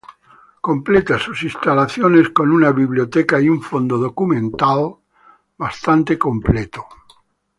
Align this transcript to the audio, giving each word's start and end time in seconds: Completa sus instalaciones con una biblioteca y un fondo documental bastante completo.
Completa 0.61 1.19
sus 1.19 1.43
instalaciones 1.43 2.29
con 2.29 2.51
una 2.51 2.71
biblioteca 2.71 3.39
y 3.39 3.49
un 3.49 3.61
fondo 3.61 3.99
documental 3.99 4.95
bastante 5.59 6.17
completo. 6.17 6.83